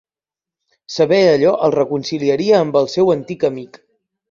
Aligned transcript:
Saber 0.93 1.19
allò 1.33 1.51
el 1.67 1.75
reconciliaria 1.77 2.59
amb 2.63 2.83
el 2.83 2.91
seu 2.97 3.15
antic 3.19 3.49
amic. 3.53 3.81